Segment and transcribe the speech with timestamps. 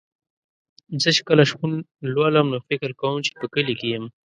[1.01, 1.71] زه چې کله شپون
[2.13, 4.05] لولم نو فکر کوم چې په کلي کې یم.